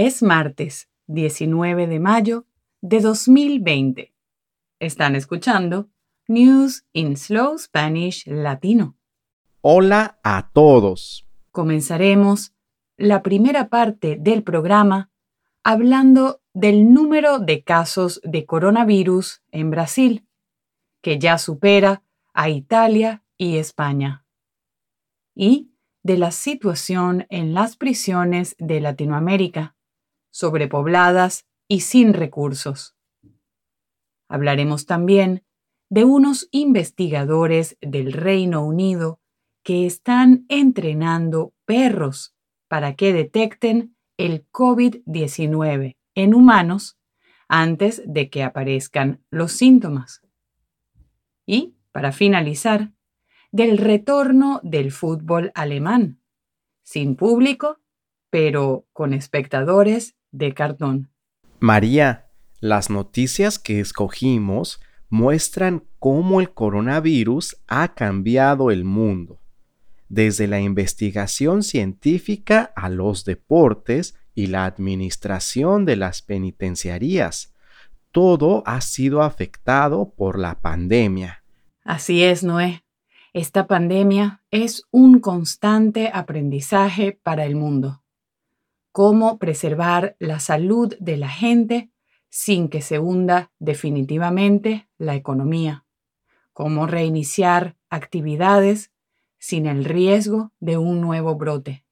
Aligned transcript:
Es 0.00 0.22
martes 0.22 0.88
19 1.08 1.88
de 1.88 1.98
mayo 1.98 2.46
de 2.80 3.00
2020. 3.00 4.14
Están 4.78 5.16
escuchando 5.16 5.88
News 6.28 6.86
in 6.92 7.16
Slow 7.16 7.58
Spanish 7.58 8.24
Latino. 8.24 8.96
Hola 9.60 10.20
a 10.22 10.50
todos. 10.52 11.26
Comenzaremos 11.50 12.52
la 12.96 13.24
primera 13.24 13.70
parte 13.70 14.16
del 14.20 14.44
programa 14.44 15.10
hablando 15.64 16.42
del 16.54 16.92
número 16.92 17.40
de 17.40 17.64
casos 17.64 18.20
de 18.22 18.46
coronavirus 18.46 19.42
en 19.50 19.72
Brasil, 19.72 20.28
que 21.02 21.18
ya 21.18 21.38
supera 21.38 22.04
a 22.32 22.50
Italia 22.50 23.24
y 23.36 23.56
España, 23.56 24.24
y 25.34 25.72
de 26.04 26.18
la 26.18 26.30
situación 26.30 27.26
en 27.30 27.52
las 27.52 27.76
prisiones 27.76 28.54
de 28.60 28.80
Latinoamérica, 28.80 29.74
sobrepobladas 30.30 31.46
y 31.68 31.80
sin 31.80 32.14
recursos. 32.14 32.96
Hablaremos 34.28 34.86
también 34.86 35.44
de 35.90 36.04
unos 36.04 36.48
investigadores 36.50 37.78
del 37.80 38.12
Reino 38.12 38.64
Unido 38.64 39.20
que 39.62 39.86
están 39.86 40.44
entrenando 40.48 41.54
perros 41.64 42.34
para 42.68 42.94
que 42.94 43.12
detecten 43.12 43.96
el 44.18 44.46
COVID-19 44.50 45.96
en 46.14 46.34
humanos 46.34 46.98
antes 47.48 48.02
de 48.04 48.28
que 48.28 48.42
aparezcan 48.42 49.24
los 49.30 49.52
síntomas. 49.52 50.22
Y, 51.46 51.76
para 51.92 52.12
finalizar, 52.12 52.92
del 53.50 53.78
retorno 53.78 54.60
del 54.62 54.92
fútbol 54.92 55.50
alemán, 55.54 56.20
sin 56.82 57.16
público, 57.16 57.80
pero 58.30 58.86
con 58.92 59.14
espectadores 59.14 60.17
de 60.30 60.54
cartón. 60.54 61.10
María, 61.60 62.28
las 62.60 62.90
noticias 62.90 63.58
que 63.58 63.80
escogimos 63.80 64.80
muestran 65.08 65.84
cómo 65.98 66.40
el 66.40 66.52
coronavirus 66.52 67.56
ha 67.66 67.94
cambiado 67.94 68.70
el 68.70 68.84
mundo, 68.84 69.40
desde 70.08 70.46
la 70.46 70.60
investigación 70.60 71.62
científica 71.62 72.72
a 72.76 72.88
los 72.88 73.24
deportes 73.24 74.16
y 74.34 74.48
la 74.48 74.64
administración 74.66 75.84
de 75.84 75.96
las 75.96 76.22
penitenciarías. 76.22 77.54
Todo 78.12 78.62
ha 78.66 78.80
sido 78.80 79.22
afectado 79.22 80.12
por 80.16 80.38
la 80.38 80.60
pandemia. 80.60 81.42
Así 81.84 82.22
es, 82.22 82.42
Noé. 82.44 82.84
Esta 83.32 83.66
pandemia 83.66 84.42
es 84.50 84.84
un 84.90 85.20
constante 85.20 86.10
aprendizaje 86.12 87.18
para 87.22 87.44
el 87.44 87.56
mundo. 87.56 88.02
Cómo 88.98 89.38
preservar 89.38 90.16
la 90.18 90.40
salud 90.40 90.92
de 90.98 91.16
la 91.16 91.28
gente 91.28 91.92
sin 92.30 92.68
que 92.68 92.82
se 92.82 92.98
hunda 92.98 93.52
definitivamente 93.60 94.88
la 94.98 95.14
economía. 95.14 95.84
Cómo 96.52 96.88
reiniciar 96.88 97.76
actividades 97.90 98.90
sin 99.38 99.66
el 99.66 99.84
riesgo 99.84 100.50
de 100.58 100.78
un 100.78 101.00
nuevo 101.00 101.36
brote. 101.36 101.84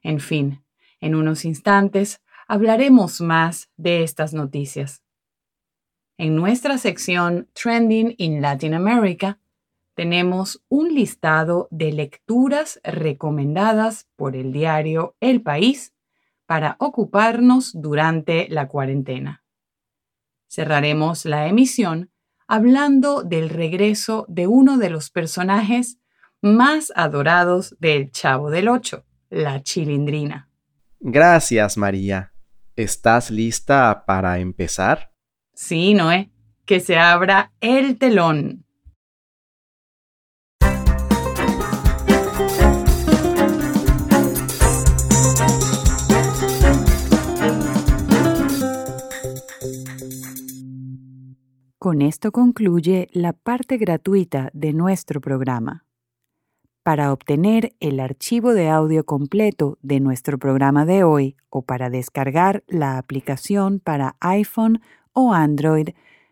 En 0.00 0.18
fin, 0.18 0.64
en 1.02 1.16
unos 1.16 1.44
instantes 1.44 2.22
hablaremos 2.48 3.20
más 3.20 3.68
de 3.76 4.02
estas 4.02 4.32
noticias. 4.32 5.02
En 6.16 6.34
nuestra 6.34 6.78
sección 6.78 7.50
Trending 7.52 8.14
in 8.16 8.40
Latin 8.40 8.72
America 8.72 9.38
tenemos 9.94 10.64
un 10.70 10.94
listado 10.94 11.68
de 11.70 11.92
lecturas 11.92 12.80
recomendadas 12.84 14.08
por 14.16 14.34
el 14.34 14.50
diario 14.50 15.14
El 15.20 15.42
País 15.42 15.92
para 16.46 16.76
ocuparnos 16.78 17.72
durante 17.74 18.48
la 18.48 18.68
cuarentena. 18.68 19.44
Cerraremos 20.48 21.24
la 21.24 21.48
emisión 21.48 22.10
hablando 22.46 23.22
del 23.22 23.50
regreso 23.50 24.24
de 24.28 24.46
uno 24.46 24.78
de 24.78 24.90
los 24.90 25.10
personajes 25.10 25.98
más 26.40 26.92
adorados 26.94 27.76
del 27.80 28.12
Chavo 28.12 28.50
del 28.50 28.68
Ocho, 28.68 29.04
la 29.30 29.62
Chilindrina. 29.62 30.48
Gracias, 31.00 31.76
María. 31.76 32.32
¿Estás 32.76 33.30
lista 33.30 34.04
para 34.06 34.38
empezar? 34.38 35.12
Sí, 35.54 35.94
Noé. 35.94 36.30
Que 36.64 36.80
se 36.80 36.98
abra 36.98 37.52
el 37.60 37.96
telón. 37.96 38.65
Con 51.86 52.02
esto 52.02 52.32
concluye 52.32 53.06
la 53.12 53.32
parte 53.32 53.76
gratuita 53.76 54.50
de 54.52 54.72
nuestro 54.72 55.20
programa. 55.20 55.84
Para 56.82 57.12
obtener 57.12 57.76
el 57.78 58.00
archivo 58.00 58.54
de 58.54 58.68
audio 58.68 59.04
completo 59.04 59.78
de 59.82 60.00
nuestro 60.00 60.36
programa 60.36 60.84
de 60.84 61.04
hoy 61.04 61.36
o 61.48 61.62
para 61.62 61.88
descargar 61.88 62.64
la 62.66 62.98
aplicación 62.98 63.78
para 63.78 64.16
iPhone 64.18 64.80
o 65.12 65.32
Android, 65.32 65.90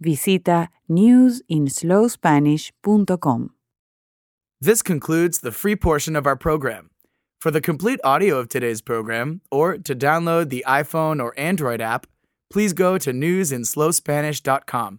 visita 0.00 0.72
newsinslowspanish.com. 0.88 3.50
This 4.60 4.82
concludes 4.82 5.42
the 5.42 5.52
free 5.52 5.76
portion 5.76 6.16
of 6.16 6.26
our 6.26 6.36
program. 6.36 6.90
For 7.40 7.52
the 7.52 7.60
complete 7.60 8.00
audio 8.02 8.40
of 8.40 8.48
today's 8.48 8.82
program, 8.82 9.42
or 9.52 9.78
to 9.78 9.94
download 9.94 10.48
the 10.48 10.64
iPhone 10.66 11.22
or 11.22 11.32
Android 11.38 11.80
app, 11.80 12.08
please 12.50 12.72
go 12.72 12.98
to 12.98 13.12
newsinslowspanish.com. 13.12 14.98